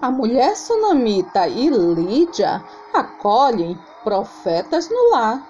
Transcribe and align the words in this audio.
A 0.00 0.10
mulher 0.10 0.56
sunamita 0.56 1.46
e 1.48 1.70
Lídia 1.70 2.62
acolhem 2.92 3.78
profetas 4.02 4.90
no 4.90 5.10
lar. 5.10 5.42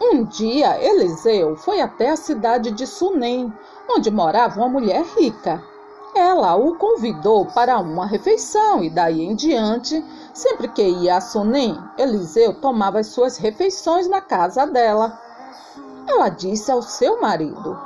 Um 0.00 0.24
dia, 0.24 0.82
Eliseu 0.82 1.56
foi 1.56 1.80
até 1.80 2.10
a 2.10 2.16
cidade 2.16 2.70
de 2.70 2.86
Sunem, 2.86 3.52
onde 3.88 4.10
morava 4.10 4.60
uma 4.60 4.68
mulher 4.68 5.04
rica. 5.18 5.62
Ela 6.14 6.56
o 6.56 6.76
convidou 6.76 7.44
para 7.46 7.78
uma 7.78 8.06
refeição 8.06 8.82
e 8.82 8.88
daí 8.88 9.22
em 9.22 9.34
diante, 9.34 10.02
sempre 10.32 10.68
que 10.68 10.82
ia 10.82 11.16
a 11.16 11.20
Sunem, 11.20 11.78
Eliseu 11.98 12.54
tomava 12.54 13.00
as 13.00 13.08
suas 13.08 13.36
refeições 13.36 14.08
na 14.08 14.20
casa 14.20 14.66
dela. 14.66 15.20
Ela 16.06 16.28
disse 16.28 16.72
ao 16.72 16.80
seu 16.82 17.20
marido: 17.20 17.78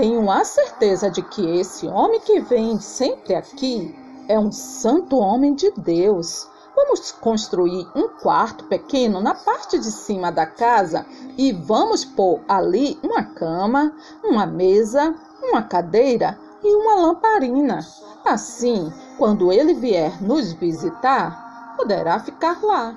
Tenho 0.00 0.30
a 0.30 0.42
certeza 0.46 1.10
de 1.10 1.20
que 1.20 1.46
esse 1.58 1.86
homem 1.86 2.20
que 2.20 2.40
vem 2.40 2.80
sempre 2.80 3.34
aqui 3.34 3.94
é 4.28 4.38
um 4.38 4.50
santo 4.50 5.18
homem 5.18 5.54
de 5.54 5.70
Deus. 5.72 6.48
Vamos 6.74 7.12
construir 7.12 7.86
um 7.94 8.08
quarto 8.08 8.64
pequeno 8.64 9.20
na 9.20 9.34
parte 9.34 9.78
de 9.78 9.92
cima 9.92 10.32
da 10.32 10.46
casa 10.46 11.04
e 11.36 11.52
vamos 11.52 12.02
pôr 12.02 12.40
ali 12.48 12.98
uma 13.02 13.22
cama, 13.24 13.92
uma 14.24 14.46
mesa, 14.46 15.14
uma 15.42 15.62
cadeira 15.64 16.38
e 16.64 16.74
uma 16.76 16.94
lamparina. 16.94 17.80
Assim, 18.24 18.90
quando 19.18 19.52
ele 19.52 19.74
vier 19.74 20.22
nos 20.22 20.54
visitar, 20.54 21.76
poderá 21.76 22.18
ficar 22.20 22.62
lá. 22.62 22.96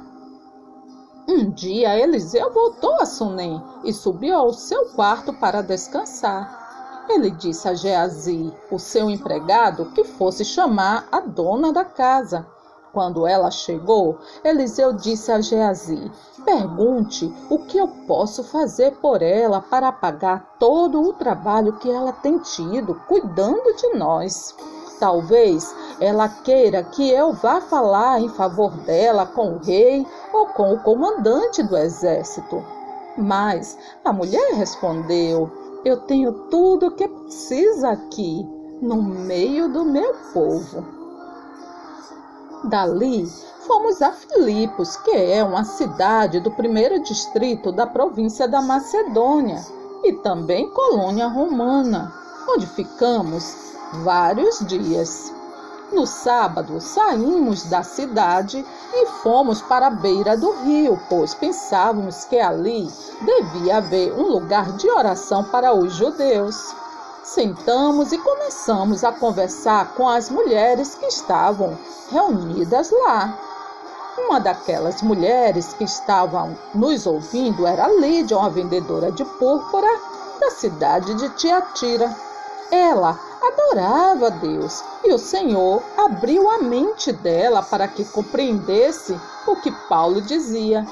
Um 1.27 1.49
dia 1.51 1.99
Eliseu 1.99 2.49
voltou 2.53 2.93
a 3.01 3.05
Sunem 3.05 3.61
e 3.83 3.91
subiu 3.91 4.37
ao 4.37 4.53
seu 4.53 4.85
quarto 4.95 5.33
para 5.33 5.61
descansar. 5.61 6.62
Ele 7.09 7.29
disse 7.31 7.67
a 7.67 7.73
Geazi, 7.73 8.53
o 8.71 8.79
seu 8.79 9.09
empregado, 9.09 9.85
que 9.91 10.03
fosse 10.03 10.45
chamar 10.45 11.07
a 11.11 11.19
dona 11.19 11.71
da 11.71 11.83
casa. 11.83 12.45
Quando 12.93 13.25
ela 13.25 13.49
chegou, 13.49 14.19
Eliseu 14.43 14.93
disse 14.93 15.31
a 15.31 15.41
Geazi: 15.41 16.11
Pergunte 16.45 17.33
o 17.49 17.57
que 17.59 17.77
eu 17.77 17.87
posso 18.07 18.43
fazer 18.43 18.91
por 18.97 19.23
ela 19.23 19.59
para 19.59 19.91
pagar 19.91 20.55
todo 20.59 21.01
o 21.01 21.13
trabalho 21.13 21.73
que 21.79 21.89
ela 21.89 22.13
tem 22.13 22.37
tido 22.37 22.93
cuidando 23.07 23.75
de 23.75 23.95
nós. 23.95 24.55
Talvez 24.99 25.75
ela 25.99 26.29
queira 26.29 26.83
que 26.83 27.09
eu 27.09 27.33
vá 27.33 27.59
falar 27.59 28.21
em 28.21 28.29
favor 28.29 28.71
dela 28.85 29.25
com 29.25 29.55
o 29.55 29.57
rei 29.57 30.05
ou 30.31 30.47
com 30.47 30.73
o 30.73 30.79
comandante 30.79 31.63
do 31.63 31.75
exército. 31.75 32.63
Mas 33.17 33.77
a 34.05 34.13
mulher 34.13 34.53
respondeu: 34.53 35.51
Eu 35.85 35.97
tenho 35.97 36.31
tudo 36.49 36.87
o 36.87 36.91
que 36.91 37.07
precisa 37.07 37.89
aqui, 37.89 38.47
no 38.81 39.01
meio 39.01 39.67
do 39.67 39.83
meu 39.83 40.13
povo. 40.33 40.85
Dali, 42.65 43.25
fomos 43.67 44.01
a 44.01 44.13
Filipos, 44.13 44.95
que 44.97 45.11
é 45.11 45.43
uma 45.43 45.65
cidade 45.65 46.39
do 46.39 46.51
primeiro 46.51 47.01
distrito 47.03 47.71
da 47.71 47.85
província 47.85 48.47
da 48.47 48.61
Macedônia, 48.61 49.59
e 50.03 50.13
também 50.13 50.69
colônia 50.69 51.27
romana, 51.27 52.13
onde 52.49 52.65
ficamos 52.67 53.73
vários 54.03 54.59
dias. 54.65 55.33
No 55.93 56.07
sábado, 56.07 56.81
saímos 56.81 57.65
da 57.65 57.83
cidade 57.83 58.65
e 58.93 59.05
fomos 59.21 59.61
para 59.61 59.87
a 59.87 59.91
beira 59.91 60.35
do 60.35 60.51
rio, 60.63 60.99
pois 61.07 61.35
pensávamos 61.35 62.25
que 62.25 62.39
ali 62.39 62.91
devia 63.21 63.77
haver 63.77 64.11
um 64.11 64.23
lugar 64.23 64.71
de 64.71 64.89
oração 64.89 65.43
para 65.43 65.71
os 65.71 65.93
judeus. 65.93 66.73
Sentamos 67.23 68.11
e 68.11 68.17
começamos 68.17 69.03
a 69.03 69.11
conversar 69.11 69.93
com 69.93 70.09
as 70.09 70.31
mulheres 70.31 70.95
que 70.95 71.05
estavam 71.05 71.77
reunidas 72.11 72.89
lá. 72.89 73.37
Uma 74.17 74.39
daquelas 74.39 75.03
mulheres 75.03 75.73
que 75.73 75.83
estavam 75.83 76.57
nos 76.73 77.05
ouvindo 77.05 77.67
era 77.67 77.87
Lídia, 77.87 78.37
uma 78.37 78.49
vendedora 78.49 79.11
de 79.11 79.23
púrpura 79.23 79.87
da 80.39 80.49
cidade 80.49 81.13
de 81.13 81.29
Tiatira. 81.29 82.13
Ela 82.71 83.19
adorava 83.47 84.31
Deus 84.31 84.83
e 85.03 85.11
o 85.11 85.19
Senhor 85.19 85.83
abriu 85.97 86.49
a 86.49 86.59
mente 86.59 87.11
dela 87.11 87.61
para 87.61 87.87
que 87.87 88.05
compreendesse 88.05 89.19
o 89.47 89.55
que 89.57 89.71
Paulo 89.87 90.21
dizia. 90.21 90.85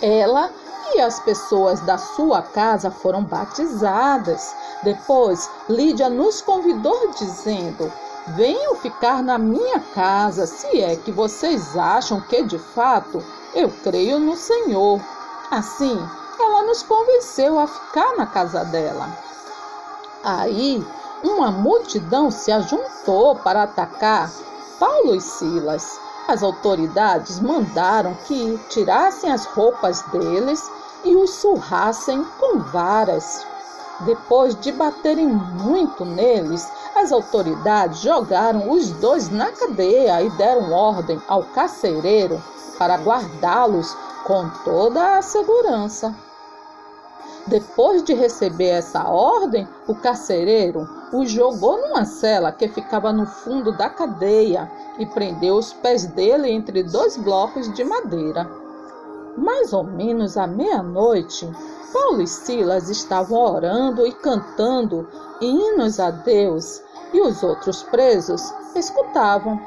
Ela 0.00 0.50
e 0.94 1.00
as 1.00 1.20
pessoas 1.20 1.80
da 1.80 1.96
sua 1.96 2.42
casa 2.42 2.90
foram 2.90 3.24
batizadas. 3.24 4.54
Depois, 4.82 5.48
Lídia 5.68 6.08
nos 6.08 6.40
convidou, 6.40 7.10
dizendo: 7.12 7.92
Venham 8.28 8.76
ficar 8.76 9.22
na 9.22 9.38
minha 9.38 9.80
casa, 9.80 10.46
se 10.46 10.80
é 10.80 10.96
que 10.96 11.10
vocês 11.10 11.76
acham 11.76 12.20
que 12.20 12.42
de 12.42 12.58
fato 12.58 13.22
eu 13.54 13.70
creio 13.82 14.18
no 14.18 14.36
Senhor. 14.36 15.00
Assim, 15.50 15.98
ela 16.38 16.62
nos 16.62 16.82
convenceu 16.82 17.58
a 17.58 17.66
ficar 17.66 18.16
na 18.16 18.26
casa 18.26 18.64
dela. 18.64 19.08
Aí, 20.24 20.84
uma 21.22 21.50
multidão 21.50 22.30
se 22.30 22.50
ajuntou 22.50 23.36
para 23.36 23.62
atacar 23.62 24.30
Paulo 24.78 25.14
e 25.14 25.20
Silas. 25.20 25.98
As 26.28 26.42
autoridades 26.42 27.40
mandaram 27.40 28.14
que 28.26 28.58
tirassem 28.68 29.30
as 29.30 29.44
roupas 29.44 30.02
deles 30.12 30.70
e 31.04 31.14
os 31.16 31.30
surrassem 31.30 32.24
com 32.38 32.58
varas. 32.58 33.46
Depois 34.00 34.58
de 34.60 34.72
baterem 34.72 35.26
muito 35.26 36.04
neles, 36.04 36.68
as 36.94 37.12
autoridades 37.12 38.00
jogaram 38.00 38.70
os 38.70 38.90
dois 38.90 39.28
na 39.30 39.50
cadeia 39.52 40.22
e 40.22 40.30
deram 40.30 40.72
ordem 40.72 41.20
ao 41.28 41.42
carcereiro 41.44 42.42
para 42.78 42.96
guardá-los 42.96 43.96
com 44.24 44.48
toda 44.64 45.18
a 45.18 45.22
segurança. 45.22 46.14
Depois 47.46 48.04
de 48.04 48.14
receber 48.14 48.68
essa 48.68 49.08
ordem, 49.08 49.66
o 49.88 49.94
carcereiro 49.94 50.88
os 51.12 51.30
jogou 51.30 51.80
numa 51.80 52.04
cela 52.04 52.52
que 52.52 52.68
ficava 52.68 53.12
no 53.12 53.26
fundo 53.26 53.76
da 53.76 53.90
cadeia 53.90 54.70
e 54.98 55.04
prendeu 55.06 55.56
os 55.56 55.72
pés 55.72 56.06
dele 56.06 56.50
entre 56.50 56.82
dois 56.84 57.16
blocos 57.16 57.72
de 57.72 57.82
madeira. 57.82 58.48
Mais 59.36 59.72
ou 59.72 59.82
menos 59.82 60.36
à 60.36 60.46
meia-noite, 60.46 61.50
Paulo 61.92 62.22
e 62.22 62.26
Silas 62.26 62.88
estavam 62.88 63.38
orando 63.38 64.06
e 64.06 64.12
cantando 64.12 65.08
hinos 65.40 65.98
a 65.98 66.10
Deus 66.10 66.82
e 67.12 67.20
os 67.20 67.42
outros 67.42 67.82
presos 67.82 68.52
escutavam. 68.74 69.60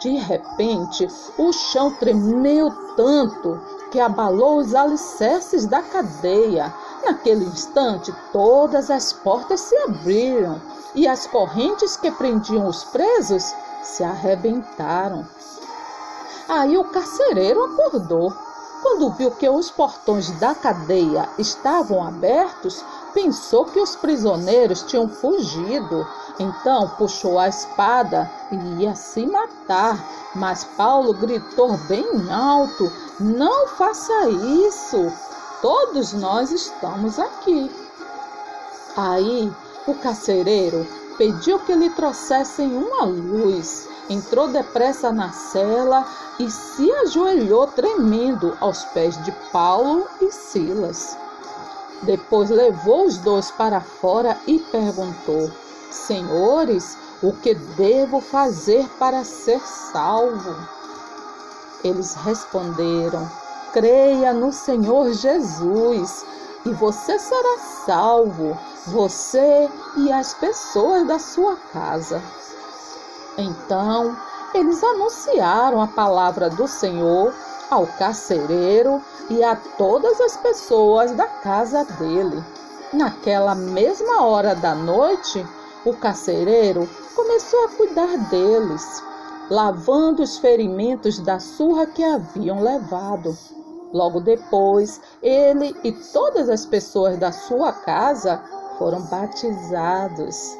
De 0.00 0.16
repente, 0.16 1.06
o 1.38 1.52
chão 1.52 1.90
tremeu 1.92 2.70
tanto 2.96 3.60
que 3.90 4.00
abalou 4.00 4.58
os 4.58 4.74
alicerces 4.74 5.66
da 5.66 5.82
cadeia. 5.82 6.72
Naquele 7.10 7.44
instante, 7.44 8.14
todas 8.32 8.88
as 8.88 9.12
portas 9.12 9.62
se 9.62 9.76
abriram 9.78 10.62
e 10.94 11.08
as 11.08 11.26
correntes 11.26 11.96
que 11.96 12.08
prendiam 12.08 12.68
os 12.68 12.84
presos 12.84 13.52
se 13.82 14.04
arrebentaram. 14.04 15.26
Aí 16.48 16.78
o 16.78 16.84
carcereiro 16.84 17.64
acordou 17.64 18.32
quando 18.80 19.10
viu 19.10 19.32
que 19.32 19.48
os 19.48 19.72
portões 19.72 20.30
da 20.38 20.54
cadeia 20.54 21.28
estavam 21.36 22.06
abertos, 22.06 22.84
pensou 23.12 23.64
que 23.64 23.80
os 23.80 23.96
prisioneiros 23.96 24.84
tinham 24.84 25.08
fugido. 25.08 26.06
Então 26.38 26.90
puxou 26.90 27.40
a 27.40 27.48
espada 27.48 28.30
e 28.52 28.82
ia 28.82 28.94
se 28.94 29.26
matar. 29.26 29.98
Mas 30.36 30.62
Paulo 30.62 31.12
gritou 31.12 31.76
bem 31.88 32.06
alto: 32.30 32.90
Não 33.18 33.66
faça 33.66 34.28
isso! 34.28 35.12
Todos 35.62 36.12
nós 36.12 36.50
estamos 36.50 37.18
aqui. 37.18 37.70
Aí 38.96 39.52
o 39.86 39.94
carcereiro 39.94 40.86
pediu 41.18 41.58
que 41.60 41.74
lhe 41.74 41.90
trouxessem 41.90 42.74
uma 42.76 43.04
luz 43.04 43.88
entrou 44.10 44.48
depressa 44.48 45.12
na 45.12 45.30
cela 45.30 46.04
e 46.38 46.50
se 46.50 46.90
ajoelhou 46.92 47.68
tremendo 47.68 48.56
aos 48.60 48.84
pés 48.86 49.22
de 49.24 49.30
Paulo 49.52 50.06
e 50.20 50.32
Silas. 50.32 51.16
Depois 52.02 52.50
levou 52.50 53.06
os 53.06 53.18
dois 53.18 53.50
para 53.52 53.80
fora 53.80 54.36
e 54.46 54.58
perguntou: 54.58 55.50
Senhores, 55.90 56.98
o 57.22 57.32
que 57.32 57.54
devo 57.54 58.20
fazer 58.20 58.88
para 58.98 59.22
ser 59.22 59.60
salvo? 59.60 60.56
Eles 61.84 62.14
responderam: 62.14 63.30
Creia 63.72 64.32
no 64.32 64.52
Senhor 64.52 65.12
Jesus 65.12 66.24
e 66.66 66.70
você 66.70 67.18
será 67.18 67.58
salvo, 67.86 68.58
você 68.88 69.68
e 69.96 70.10
as 70.10 70.34
pessoas 70.34 71.06
da 71.06 71.18
sua 71.18 71.54
casa. 71.72 72.20
Então 73.38 74.16
eles 74.52 74.82
anunciaram 74.82 75.80
a 75.80 75.86
palavra 75.86 76.50
do 76.50 76.66
Senhor 76.66 77.32
ao 77.70 77.86
carcereiro 77.86 79.00
e 79.28 79.44
a 79.44 79.54
todas 79.54 80.20
as 80.20 80.36
pessoas 80.36 81.12
da 81.12 81.26
casa 81.26 81.84
dele. 81.84 82.44
Naquela 82.92 83.54
mesma 83.54 84.24
hora 84.24 84.52
da 84.56 84.74
noite, 84.74 85.46
o 85.84 85.94
carcereiro 85.94 86.90
começou 87.14 87.64
a 87.64 87.68
cuidar 87.68 88.18
deles, 88.28 89.02
lavando 89.48 90.22
os 90.22 90.38
ferimentos 90.38 91.20
da 91.20 91.38
surra 91.38 91.86
que 91.86 92.02
haviam 92.02 92.60
levado. 92.60 93.38
Logo 93.92 94.20
depois, 94.20 95.00
ele 95.22 95.74
e 95.82 95.90
todas 95.90 96.48
as 96.48 96.64
pessoas 96.64 97.18
da 97.18 97.32
sua 97.32 97.72
casa 97.72 98.42
foram 98.78 99.02
batizados. 99.02 100.56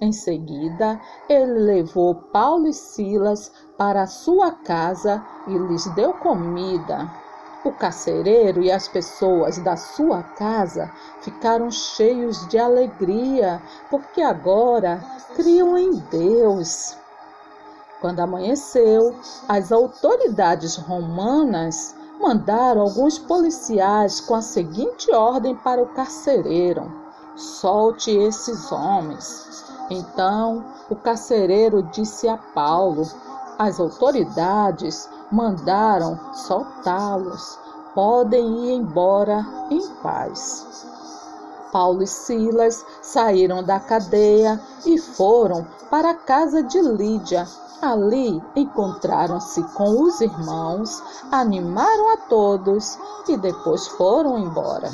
Em 0.00 0.12
seguida, 0.12 1.00
ele 1.28 1.60
levou 1.60 2.14
Paulo 2.14 2.66
e 2.66 2.72
Silas 2.72 3.52
para 3.76 4.02
a 4.02 4.06
sua 4.06 4.52
casa 4.52 5.24
e 5.46 5.56
lhes 5.56 5.86
deu 5.94 6.12
comida. 6.14 7.10
O 7.64 7.70
carcereiro 7.70 8.60
e 8.62 8.72
as 8.72 8.88
pessoas 8.88 9.58
da 9.58 9.76
sua 9.76 10.22
casa 10.22 10.90
ficaram 11.20 11.70
cheios 11.70 12.48
de 12.48 12.58
alegria, 12.58 13.62
porque 13.90 14.20
agora 14.20 15.00
criam 15.36 15.78
em 15.78 15.92
Deus. 16.10 16.96
Quando 18.00 18.18
amanheceu, 18.18 19.14
as 19.48 19.70
autoridades 19.70 20.74
romanas 20.76 21.94
mandaram 22.22 22.80
alguns 22.80 23.18
policiais 23.18 24.20
com 24.20 24.36
a 24.36 24.40
seguinte 24.40 25.12
ordem 25.12 25.56
para 25.56 25.82
o 25.82 25.88
carcereiro: 25.88 26.90
solte 27.34 28.10
esses 28.10 28.70
homens. 28.70 29.64
Então 29.90 30.64
o 30.88 30.94
carcereiro 30.94 31.82
disse 31.82 32.28
a 32.28 32.36
Paulo: 32.36 33.02
as 33.58 33.80
autoridades 33.80 35.08
mandaram 35.30 36.18
soltá-los. 36.32 37.58
Podem 37.94 38.64
ir 38.64 38.72
embora 38.72 39.44
em 39.70 39.86
paz. 40.02 40.86
Paulo 41.70 42.02
e 42.02 42.06
Silas 42.06 42.84
saíram 43.02 43.62
da 43.62 43.80
cadeia 43.80 44.60
e 44.86 44.98
foram 44.98 45.66
para 45.90 46.10
a 46.10 46.14
casa 46.14 46.62
de 46.62 46.80
Lídia, 46.80 47.46
Ali 47.82 48.40
encontraram-se 48.54 49.60
com 49.74 50.02
os 50.02 50.20
irmãos, 50.20 51.02
animaram 51.32 52.12
a 52.12 52.16
todos 52.28 52.96
e 53.28 53.36
depois 53.36 53.88
foram 53.88 54.38
embora. 54.38 54.88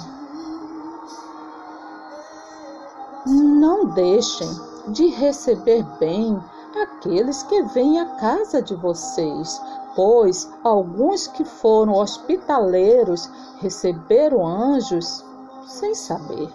Não 3.27 3.85
deixem 3.89 4.49
de 4.89 5.09
receber 5.09 5.85
bem 6.01 6.43
aqueles 6.83 7.43
que 7.43 7.63
vêm 7.65 8.01
à 8.01 8.07
casa 8.17 8.63
de 8.63 8.75
vocês, 8.75 9.61
pois 9.95 10.51
alguns 10.65 11.27
que 11.27 11.45
foram 11.45 11.93
hospitaleiros 11.93 13.29
receberam 13.61 14.47
anjos 14.47 15.23
sem 15.67 15.95
saber. 15.95 16.51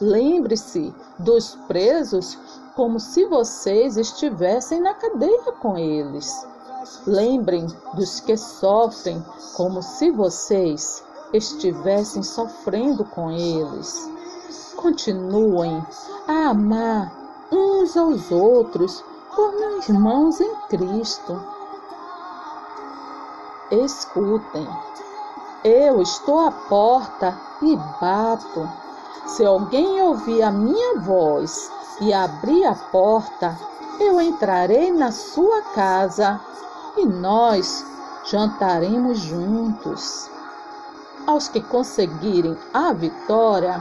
Lembre-se 0.00 0.92
dos 1.16 1.54
presos 1.68 2.36
como 2.74 2.98
se 2.98 3.24
vocês 3.26 3.96
estivessem 3.96 4.80
na 4.80 4.94
cadeia 4.94 5.52
com 5.60 5.78
eles. 5.78 6.46
Lembrem 7.06 7.66
dos 7.94 8.20
que 8.20 8.36
sofrem 8.36 9.24
como 9.56 9.82
se 9.82 10.10
vocês 10.10 11.04
estivessem 11.32 12.22
sofrendo 12.22 13.04
com 13.04 13.30
eles. 13.30 14.10
Continuem 14.76 15.84
a 16.26 16.50
amar 16.50 17.12
uns 17.50 17.96
aos 17.96 18.30
outros 18.30 19.04
como 19.34 19.78
irmãos 19.78 20.40
em 20.40 20.54
Cristo. 20.68 21.40
Escutem, 23.70 24.68
eu 25.64 26.02
estou 26.02 26.40
à 26.40 26.50
porta 26.50 27.40
e 27.62 27.76
bato. 28.00 28.68
Se 29.26 29.44
alguém 29.44 30.02
ouvir 30.02 30.42
a 30.42 30.50
minha 30.50 31.00
voz 31.00 31.72
e 32.00 32.12
abrir 32.12 32.64
a 32.64 32.74
porta, 32.74 33.56
eu 34.00 34.20
entrarei 34.20 34.92
na 34.92 35.12
sua 35.12 35.62
casa 35.74 36.40
e 36.96 37.06
nós 37.06 37.84
jantaremos 38.24 39.18
juntos. 39.18 40.30
Aos 41.26 41.48
que 41.48 41.60
conseguirem 41.60 42.56
a 42.72 42.92
vitória, 42.92 43.80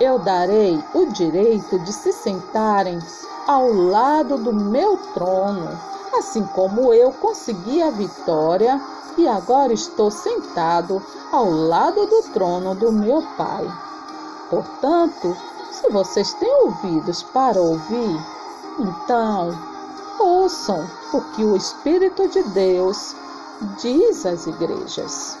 eu 0.00 0.18
darei 0.18 0.82
o 0.94 1.06
direito 1.06 1.78
de 1.80 1.92
se 1.92 2.12
sentarem 2.12 2.98
ao 3.46 3.72
lado 3.72 4.38
do 4.38 4.52
meu 4.52 4.96
trono, 5.14 5.78
assim 6.18 6.44
como 6.54 6.92
eu 6.92 7.12
consegui 7.12 7.82
a 7.82 7.90
vitória 7.90 8.80
e 9.16 9.28
agora 9.28 9.72
estou 9.72 10.10
sentado 10.10 11.02
ao 11.32 11.50
lado 11.50 12.06
do 12.06 12.22
trono 12.32 12.74
do 12.74 12.90
meu 12.90 13.22
Pai. 13.36 13.70
Portanto, 14.48 15.36
se 15.80 15.88
vocês 15.90 16.34
têm 16.34 16.54
ouvidos 16.64 17.22
para 17.22 17.60
ouvir, 17.60 18.20
então 18.78 19.50
ouçam 20.18 20.86
o 21.14 21.20
que 21.32 21.42
o 21.42 21.56
Espírito 21.56 22.28
de 22.28 22.42
Deus 22.50 23.16
diz 23.80 24.26
às 24.26 24.46
igrejas. 24.46 25.38